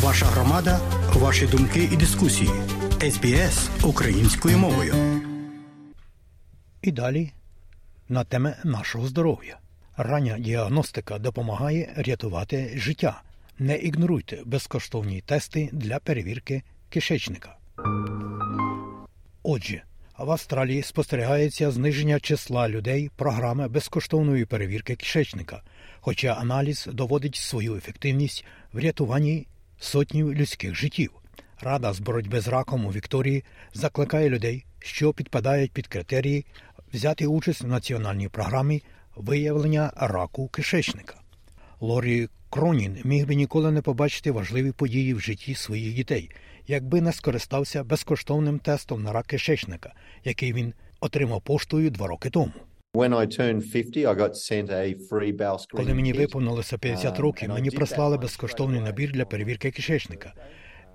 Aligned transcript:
Ваша 0.00 0.26
громада, 0.26 0.80
ваші 1.14 1.46
думки 1.46 1.88
і 1.92 1.96
дискусії. 1.96 2.50
СБС 3.10 3.70
українською 3.84 4.58
мовою. 4.58 4.94
І 6.82 6.92
далі 6.92 7.32
на 8.08 8.24
теми 8.24 8.56
нашого 8.64 9.06
здоров'я. 9.06 9.58
Рання 9.96 10.38
діагностика 10.38 11.18
допомагає 11.18 11.92
рятувати 11.96 12.72
життя. 12.76 13.22
Не 13.58 13.76
ігноруйте 13.76 14.38
безкоштовні 14.44 15.20
тести 15.20 15.68
для 15.72 15.98
перевірки 15.98 16.62
кишечника. 16.90 17.56
Отже, 19.42 19.82
в 20.18 20.30
Австралії 20.30 20.82
спостерігається 20.82 21.70
зниження 21.70 22.20
числа 22.20 22.68
людей 22.68 23.10
програми 23.16 23.68
безкоштовної 23.68 24.44
перевірки 24.44 24.96
кишечника, 24.96 25.62
хоча 26.00 26.32
аналіз 26.32 26.88
доводить 26.92 27.36
свою 27.36 27.76
ефективність 27.76 28.44
в 28.72 28.78
рятуванні 28.78 29.46
сотнів 29.82 30.34
людських 30.34 30.74
життів. 30.74 31.10
Рада 31.60 31.92
з 31.92 32.00
боротьби 32.00 32.40
з 32.40 32.48
раком 32.48 32.86
у 32.86 32.90
Вікторії 32.90 33.44
закликає 33.74 34.30
людей, 34.30 34.64
що 34.78 35.12
підпадають 35.12 35.72
під 35.72 35.86
критерії, 35.86 36.46
взяти 36.92 37.26
участь 37.26 37.60
в 37.60 37.66
національній 37.66 38.28
програмі 38.28 38.82
виявлення 39.16 39.92
раку 39.96 40.48
кишечника. 40.48 41.14
Лорі 41.80 42.28
Кронін 42.50 42.98
міг 43.04 43.26
би 43.26 43.34
ніколи 43.34 43.70
не 43.70 43.82
побачити 43.82 44.30
важливі 44.30 44.72
події 44.72 45.14
в 45.14 45.20
житті 45.20 45.54
своїх 45.54 45.94
дітей, 45.94 46.30
якби 46.66 47.00
не 47.00 47.12
скористався 47.12 47.84
безкоштовним 47.84 48.58
тестом 48.58 49.02
на 49.02 49.12
рак 49.12 49.26
кишечника, 49.26 49.94
який 50.24 50.52
він 50.52 50.74
отримав 51.00 51.42
поштою 51.42 51.90
два 51.90 52.06
роки 52.06 52.30
тому. 52.30 52.52
Коли 55.76 55.94
мені 55.94 56.12
виповнилося 56.12 56.78
50 56.78 57.18
років, 57.18 57.48
мені 57.48 57.70
прислали 57.70 58.18
безкоштовний 58.18 58.80
набір 58.80 59.12
для 59.12 59.24
перевірки 59.24 59.70
кишечника. 59.70 60.32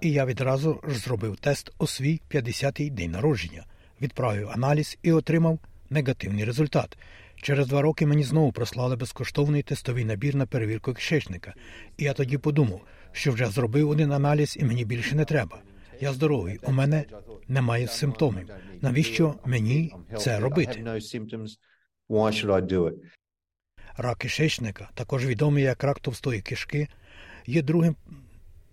І 0.02 0.12
я 0.12 0.26
відразу 0.26 0.82
ж 0.88 1.00
зробив 1.00 1.38
тест 1.38 1.72
у 1.80 1.88
свій 1.88 2.22
50-й 2.32 2.90
день 2.90 3.12
народження, 3.12 3.66
відправив 4.02 4.50
аналіз 4.50 4.98
і 5.04 5.12
отримав 5.12 5.60
негативний 5.90 6.46
результат. 6.46 6.98
Через 7.36 7.68
два 7.68 7.82
роки 7.82 8.06
мені 8.06 8.24
знову 8.24 8.52
прислали 8.52 8.96
безкоштовний 8.96 9.64
тестовий 9.64 10.06
набір 10.06 10.36
на 10.36 10.46
перевірку 10.46 10.94
кишечника, 10.94 11.54
і 11.98 12.04
я 12.04 12.14
тоді 12.14 12.38
подумав, 12.38 12.82
що 13.12 13.32
вже 13.32 13.46
зробив 13.46 13.90
один 13.90 14.12
аналіз 14.12 14.58
і 14.60 14.66
мені 14.66 14.86
більше 14.86 15.16
не 15.16 15.26
треба. 15.26 15.62
Я 16.02 16.14
здоровий, 16.14 16.60
у 16.64 16.72
мене 16.72 17.06
немає 17.48 17.88
симптомів. 17.88 18.50
Навіщо 18.82 19.36
мені 19.46 19.94
це 20.18 20.40
робити? 20.40 21.00
Рак 23.98 24.18
кишечника, 24.18 24.90
також 24.94 25.26
відомий 25.26 25.64
як 25.64 25.84
рак 25.84 26.00
товстої 26.00 26.42
кишки, 26.42 26.88
є 27.46 27.62
другим 27.62 27.96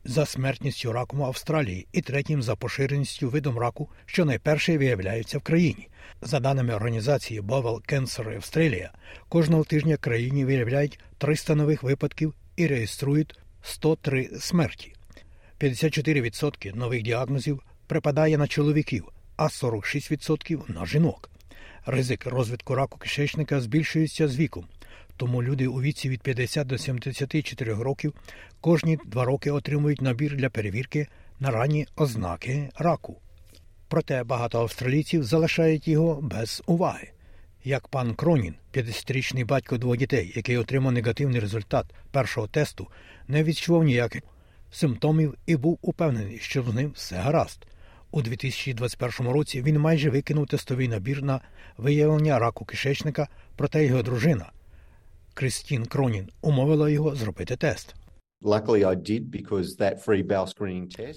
за 0.05 0.27
смертністю 0.27 0.93
раком 0.93 1.23
Австралії 1.23 1.87
і 1.93 2.01
третім 2.03 2.43
за 2.43 2.57
поширеністю 2.57 3.29
видом 3.29 3.59
раку, 3.59 3.89
що 4.07 4.25
найперше 4.25 4.79
виявляється 4.79 5.39
в 5.39 5.43
країні. 5.43 5.89
За 6.23 6.41
даними 6.41 6.75
організації 6.75 7.41
Bowel 7.41 7.93
Cancer 7.93 8.37
Australia, 8.37 8.89
кожного 9.29 9.65
тижня 9.65 9.97
країні 9.97 10.45
виявляють 10.45 10.99
300 11.19 11.55
нових 11.55 11.83
випадків 11.83 12.35
і 12.57 12.67
реєструють 12.67 13.39
103 13.63 14.31
смерті. 14.41 14.95
54% 15.61 16.77
нових 16.77 17.03
діагнозів 17.03 17.63
припадає 17.87 18.39
на 18.39 18.47
чоловіків, 18.47 19.09
а 19.37 19.45
46% 19.45 20.71
на 20.75 20.87
жінок. 20.87 21.31
Ризик 21.87 22.27
розвитку 22.27 22.75
раку 22.75 22.99
кишечника 22.99 23.61
збільшується 23.61 24.29
з 24.29 24.37
віком, 24.37 24.65
тому 25.17 25.43
люди 25.43 25.67
у 25.67 25.81
віці 25.81 26.09
від 26.09 26.23
50 26.23 26.67
до 26.67 26.79
74 26.79 27.75
років 27.75 28.15
кожні 28.61 28.99
два 29.07 29.25
роки 29.25 29.51
отримують 29.51 30.01
набір 30.01 30.37
для 30.37 30.51
перевірки 30.51 31.07
на 31.41 31.51
ранні 31.51 31.87
ознаки 31.97 32.71
раку. 32.79 33.21
Проте 33.89 34.25
багато 34.25 34.61
австралійців 34.61 35.25
залишають 35.25 35.89
його 35.89 36.21
без 36.23 36.63
уваги. 36.67 37.11
Як 37.65 37.89
пан 37.89 38.15
Кронін, 38.15 38.55
50-річний 38.75 39.47
батько 39.47 39.79
двох 39.79 39.97
дітей, 39.97 40.33
який 40.37 40.57
отримав 40.57 40.93
негативний 40.93 41.41
результат 41.41 41.87
першого 42.11 42.47
тесту, 42.47 42.89
не 43.29 43.45
відчував 43.45 43.85
ніяких 43.85 44.23
симптомів 44.71 45.35
і 45.47 45.57
був 45.57 45.79
упевнений, 45.83 46.39
що 46.39 46.63
з 46.63 46.75
ним 46.75 46.91
все 46.91 47.17
гаразд. 47.17 47.67
У 48.15 48.23
2021 48.23 49.33
році 49.33 49.63
він 49.63 49.79
майже 49.79 50.11
викинув 50.11 50.47
тестовий 50.47 50.89
набір 50.89 51.23
на 51.23 51.41
виявлення 51.77 52.39
раку 52.39 52.65
кишечника, 52.65 53.29
проте 53.57 53.87
його 53.87 54.03
дружина 54.03 54.53
Кристін 55.35 55.87
Кронін 55.87 56.29
умовила 56.41 56.91
його 56.91 57.15
зробити 57.15 57.57
тест. 57.57 57.95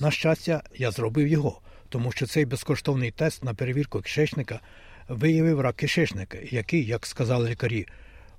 На 0.02 0.12
щастя, 0.12 0.64
я 0.76 0.92
зробив 0.92 1.28
його, 1.28 1.62
тому 1.90 2.12
що 2.12 2.28
цей 2.28 2.46
безкоштовний 2.46 3.12
тест 3.12 3.44
на 3.44 3.54
перевірку 3.54 4.02
кишечника 4.02 4.60
виявив 5.10 5.62
рак 5.62 5.76
кишечника, 5.76 6.38
який, 6.52 6.86
як 6.86 7.06
сказали 7.06 7.50
лікарі, 7.50 7.88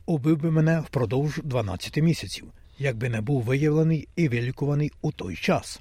убив 0.07 0.39
би 0.39 0.51
мене 0.51 0.81
впродовж 0.81 1.41
12 1.45 1.97
місяців, 1.97 2.53
якби 2.79 3.09
не 3.09 3.21
був 3.21 3.43
виявлений 3.43 4.09
і 4.17 4.29
вилікуваний 4.29 4.93
у 5.03 5.13
той 5.13 5.37
час. 5.37 5.81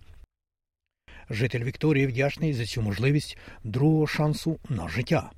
Житель 1.30 1.64
Вікторії 1.64 2.08
вдячний 2.08 2.54
за 2.54 2.66
цю 2.66 2.82
можливість 2.82 3.38
другого 3.64 4.08
шансу 4.08 4.58
на 4.70 4.90
життя. 4.90 5.32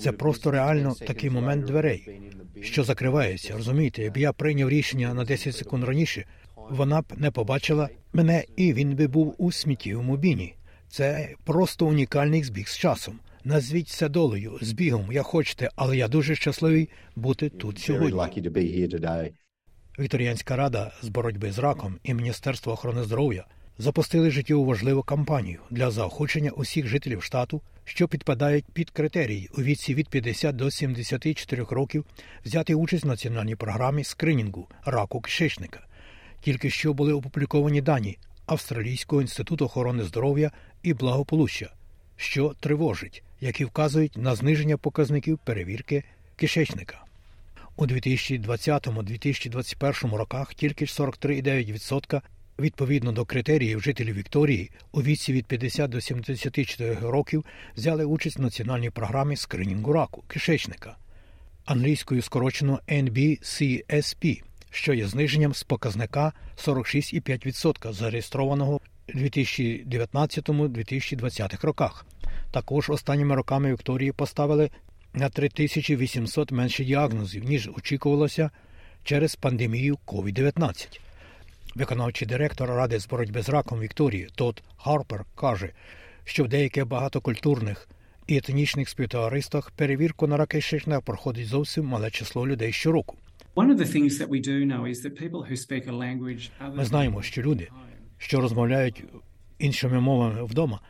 Це 0.00 0.12
просто 0.12 0.50
реально 0.50 0.94
такий 1.06 1.30
момент 1.30 1.64
дверей, 1.64 2.20
що 2.62 2.84
закривається. 2.84 3.54
Розумієте, 3.56 4.02
якби 4.02 4.20
я 4.20 4.32
прийняв 4.32 4.68
рішення 4.68 5.14
на 5.14 5.24
10 5.24 5.56
секунд 5.56 5.84
раніше, 5.84 6.24
вона 6.70 7.00
б 7.00 7.04
не 7.16 7.30
побачила 7.30 7.88
мене, 8.12 8.44
і 8.56 8.72
він 8.72 8.96
би 8.96 9.06
був 9.06 9.34
у 9.38 9.52
сміттєвому 9.52 10.16
біні. 10.16 10.54
Це 10.88 11.34
просто 11.44 11.86
унікальний 11.86 12.42
збіг 12.44 12.68
з 12.68 12.76
часом. 12.78 13.18
Назвіть 13.44 13.88
це 13.88 14.08
долею, 14.08 14.58
збігом, 14.62 15.12
як 15.12 15.26
хочете, 15.26 15.70
але 15.76 15.96
я 15.96 16.08
дуже 16.08 16.34
щасливий 16.34 16.88
бути 17.16 17.48
тут 17.48 17.78
сьогодні. 17.78 18.08
Вікторіанська 20.00 20.56
рада 20.56 20.92
з 21.02 21.08
боротьби 21.08 21.52
з 21.52 21.58
раком 21.58 21.98
і 22.02 22.14
Міністерство 22.14 22.72
охорони 22.72 23.02
здоров'я 23.02 23.44
запустили 23.78 24.30
життєву 24.30 25.02
кампанію 25.02 25.60
для 25.70 25.90
заохочення 25.90 26.50
усіх 26.50 26.86
жителів 26.86 27.22
штату, 27.22 27.60
що 27.84 28.08
підпадають 28.08 28.64
під 28.72 28.90
критерії 28.90 29.50
у 29.58 29.62
віці 29.62 29.94
від 29.94 30.08
50 30.08 30.56
до 30.56 30.70
74 30.70 31.66
років, 31.70 32.04
взяти 32.44 32.74
участь 32.74 33.04
в 33.04 33.08
національній 33.08 33.56
програмі 33.56 34.04
скринінгу 34.04 34.68
раку 34.84 35.20
кишечника. 35.20 35.80
Тільки 36.40 36.70
що 36.70 36.94
були 36.94 37.12
опубліковані 37.12 37.80
дані 37.80 38.18
Австралійського 38.46 39.22
інституту 39.22 39.64
охорони 39.64 40.04
здоров'я 40.04 40.50
і 40.82 40.94
благополуччя, 40.94 41.72
що 42.16 42.54
тривожить, 42.60 43.22
які 43.40 43.64
вказують 43.64 44.16
на 44.16 44.34
зниження 44.34 44.76
показників 44.76 45.38
перевірки 45.44 46.04
кишечника. 46.36 47.04
У 47.76 47.86
2020-2021 47.86 50.14
роках 50.14 50.54
тільки 50.54 50.84
43,9% 50.84 52.20
відповідно 52.58 53.12
до 53.12 53.24
критеріїв 53.24 53.80
жителів 53.80 54.14
Вікторії 54.14 54.70
у 54.92 55.02
віці 55.02 55.32
від 55.32 55.46
50 55.46 55.90
до 55.90 56.00
74 56.00 56.94
років 56.94 57.44
взяли 57.76 58.04
участь 58.04 58.38
в 58.38 58.42
національній 58.42 58.90
програмі 58.90 59.36
скринінгу 59.36 59.92
раку 59.92 60.24
кишечника 60.26 60.96
англійською 61.70 62.22
скорочено 62.22 62.80
NBCSP, 62.88 64.42
що 64.70 64.94
є 64.94 65.06
зниженням 65.06 65.54
з 65.54 65.62
показника 65.62 66.32
46,5% 66.56 67.92
зареєстрованого 67.92 68.80
у 69.14 69.18
2019-2020 69.18 71.66
роках. 71.66 72.06
Також 72.50 72.90
останніми 72.90 73.34
роками 73.34 73.72
Вікторії 73.72 74.12
поставили 74.12 74.70
на 75.14 75.28
3800 75.28 76.52
менше 76.52 76.84
діагнозів, 76.84 77.44
ніж 77.44 77.70
очікувалося 77.76 78.50
через 79.04 79.36
пандемію 79.36 79.98
COVID-19. 80.06 81.00
Виконавчий 81.74 82.28
директор 82.28 82.68
Ради 82.68 82.98
з 82.98 83.08
боротьби 83.08 83.42
з 83.42 83.48
раком 83.48 83.80
Вікторії 83.80 84.28
Тод 84.34 84.62
Харпер 84.76 85.24
каже, 85.34 85.70
що 86.24 86.44
в 86.44 86.48
деяких 86.48 86.86
багатокультурних 86.86 87.88
і 88.26 88.36
етнічних 88.36 88.88
співтовариствах 88.88 89.70
перевірку 89.70 90.26
на 90.26 90.36
рак 90.36 90.48
кишечника 90.48 91.00
проходить 91.00 91.46
зовсім 91.46 91.84
мале 91.84 92.10
число 92.10 92.46
людей 92.46 92.72
щороку. 92.72 93.16
Ми 96.74 96.84
знаємо, 96.84 97.22
що 97.22 97.42
люди, 97.42 97.68
що 98.18 98.40
розмовляють 98.40 99.04
іншими 99.58 100.00
мовами 100.00 100.44
вдома, 100.44 100.80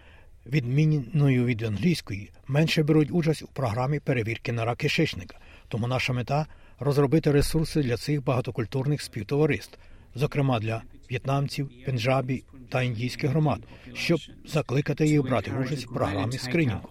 відмінною 0.47 1.45
від 1.45 1.63
англійської, 1.63 2.31
менше 2.49 2.83
беруть 2.83 3.11
участь 3.11 3.43
у 3.43 3.47
програмі 3.47 4.01
перевірки 4.01 4.53
на 4.53 4.65
рак 4.65 4.79
кишечника. 4.79 5.39
Тому 5.69 5.87
наша 5.87 6.13
мета 6.13 6.47
розробити 6.79 7.31
ресурси 7.31 7.83
для 7.83 7.97
цих 7.97 8.25
багатокультурних 8.25 9.03
співтовариств 9.03 9.79
зокрема 10.15 10.61
для 10.61 10.83
в'єтнамців, 11.11 11.71
пенджабі 11.87 12.45
та 12.69 12.83
індійських 12.83 13.31
громад, 13.31 13.61
щоб 13.95 14.19
закликати 14.47 15.07
їх 15.07 15.23
брати 15.23 15.53
участь 15.65 15.87
в 15.87 15.95
програмі 15.95 16.39
скринінгу. 16.39 16.89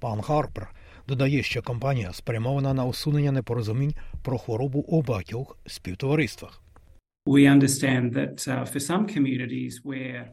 Пан 0.00 0.22
Харпер 0.22 0.68
Додає, 1.08 1.42
що 1.42 1.62
кампанія 1.62 2.12
спрямована 2.12 2.74
на 2.74 2.84
усунення 2.84 3.32
непорозумінь 3.32 3.94
про 4.22 4.38
хворобу 4.38 4.78
у 4.78 5.02
багатьох 5.02 5.58
співтовариствах. 5.66 6.62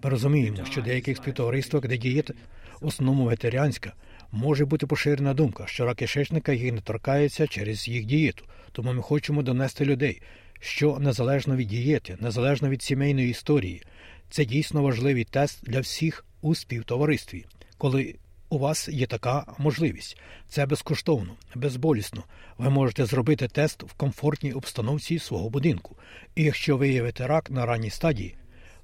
Розуміємо, 0.10 0.58
що 0.72 0.82
деяких 0.82 1.18
співтовариствах, 1.18 1.88
де 1.88 1.98
дієта 1.98 2.34
в 2.82 2.88
основному 2.88 3.24
вегетаріанська, 3.24 3.94
може 4.32 4.66
бути 4.66 4.88
поширена 4.88 5.34
думка, 5.34 5.68
що 5.68 5.86
рак 5.86 5.98
кишечника 5.98 6.54
їх 6.54 6.74
не 6.74 6.82
торкається 6.82 7.48
через 7.48 7.88
їх 7.88 8.06
дієту. 8.06 8.46
Тому 8.72 8.94
ми 8.94 9.02
хочемо 9.02 9.44
донести 9.44 9.86
людей, 9.86 10.22
що 10.60 11.00
незалежно 11.00 11.56
від 11.56 11.68
дієти, 11.68 12.18
незалежно 12.20 12.70
від 12.70 12.84
сімейної 12.84 13.30
історії, 13.30 13.82
це 14.30 14.46
дійсно 14.46 14.82
важливий 14.82 15.24
тест 15.24 15.64
для 15.64 15.80
всіх 15.80 16.26
у 16.42 16.56
співтоваристві, 16.56 17.46
коли 17.78 18.16
у 18.54 18.60
вас 18.60 18.88
є 18.90 19.06
така 19.06 19.46
можливість. 19.58 20.18
Це 20.48 20.66
безкоштовно, 20.66 21.34
безболісно. 21.56 22.24
Ви 22.58 22.70
можете 22.70 23.06
зробити 23.06 23.48
тест 23.48 23.84
в 23.84 23.94
комфортній 23.94 24.54
обстановці 24.54 25.20
свого 25.20 25.50
будинку. 25.50 25.96
І 26.36 26.44
якщо 26.44 26.78
виявите 26.78 27.28
рак 27.28 27.52
на 27.52 27.66
ранній 27.66 27.90
стадії, 27.90 28.36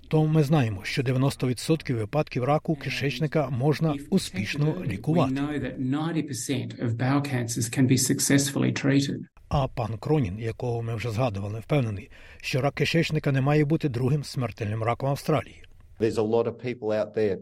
то 0.07 0.25
ми 0.25 0.43
знаємо, 0.43 0.81
що 0.83 1.01
90% 1.01 1.93
випадків 1.93 2.43
раку 2.43 2.75
кишечника 2.75 3.49
можна 3.49 3.95
успішно 4.09 4.83
лікувати. 4.85 5.33
know 5.33 5.59
that 5.63 5.79
90% 5.79 6.85
of 6.85 6.97
bowel 6.97 7.33
cancers 7.33 7.77
can 7.77 7.87
be 7.87 7.97
successfully 7.97 8.85
treated. 8.85 9.19
А 9.49 9.67
пан 9.67 9.97
Кронін, 9.97 10.39
якого 10.39 10.81
ми 10.81 10.95
вже 10.95 11.11
згадували, 11.11 11.59
впевнений, 11.59 12.09
що 12.41 12.61
рак 12.61 12.73
кишечника 12.73 13.31
не 13.31 13.41
має 13.41 13.65
бути 13.65 13.89
другим 13.89 14.23
смертельним 14.23 14.83
раком 14.83 15.09
Австралії. 15.09 15.63
There's 15.99 16.15
a 16.15 16.29
lot 16.29 16.43
of 16.43 16.53
people 16.65 16.89
out 16.89 17.13
there 17.17 17.37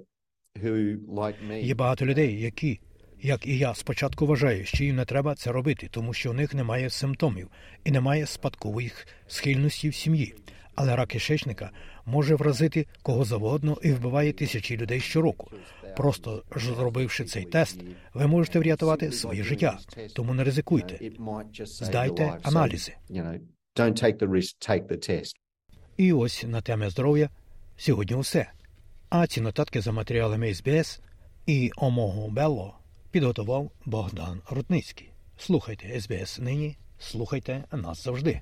Є 1.61 1.75
багато 1.75 2.05
людей, 2.05 2.41
які, 2.41 2.79
як 3.21 3.47
і 3.47 3.57
я, 3.57 3.73
спочатку 3.73 4.25
вважають, 4.27 4.67
що 4.67 4.83
їм 4.83 4.95
не 4.95 5.05
треба 5.05 5.35
це 5.35 5.51
робити, 5.51 5.87
тому 5.91 6.13
що 6.13 6.31
у 6.31 6.33
них 6.33 6.53
немає 6.53 6.89
симптомів 6.89 7.47
і 7.83 7.91
немає 7.91 8.25
спадкової 8.25 8.91
схильності 9.27 9.89
в 9.89 9.95
сім'ї. 9.95 10.35
Але 10.75 10.95
рак 10.95 11.07
кишечника 11.07 11.71
може 12.05 12.35
вразити 12.35 12.87
кого 13.01 13.25
завгодно 13.25 13.77
і 13.83 13.91
вбиває 13.91 14.33
тисячі 14.33 14.77
людей 14.77 14.99
щороку. 14.99 15.51
Просто 15.97 16.43
ж 16.55 16.73
зробивши 16.73 17.25
цей 17.25 17.45
тест, 17.45 17.79
ви 18.13 18.27
можете 18.27 18.59
врятувати 18.59 19.11
своє 19.11 19.43
життя. 19.43 19.79
Тому 20.15 20.33
не 20.33 20.43
ризикуйте. 20.43 21.11
Здайте 21.65 22.37
аналізи. 22.43 22.93
І 25.97 26.13
ось 26.13 26.43
на 26.43 26.61
темі 26.61 26.89
здоров'я 26.89 27.29
сьогодні 27.77 28.15
усе. 28.15 28.51
А 29.09 29.27
ці 29.27 29.41
нотатки 29.41 29.81
за 29.81 29.91
матеріалами 29.91 30.53
СБС 30.53 30.99
і 31.45 31.71
Омого 31.75 32.29
Белло 32.29 32.77
підготував 33.11 33.71
Богдан 33.85 34.41
Рудницький. 34.49 35.09
Слухайте 35.37 36.01
СБС 36.01 36.39
нині, 36.39 36.77
слухайте 36.99 37.63
нас 37.71 38.03
завжди. 38.03 38.41